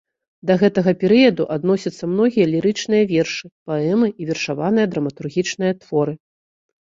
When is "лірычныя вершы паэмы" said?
2.53-4.07